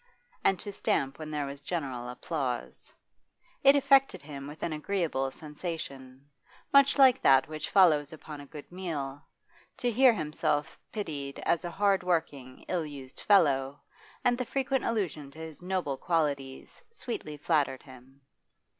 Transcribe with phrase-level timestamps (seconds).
[0.43, 2.91] and to stamp when there was general applause;
[3.63, 6.27] it affected him with an agreeable sensation,
[6.73, 9.21] much like that which follows upon a good meal,
[9.77, 13.79] to hear himself pitied as a hard working, ill used fellow,
[14.25, 18.21] and the frequent allusion to his noble qualities sweetly flattered him.